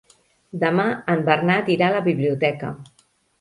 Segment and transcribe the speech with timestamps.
[0.63, 2.73] Demà en Bernat irà a la biblioteca.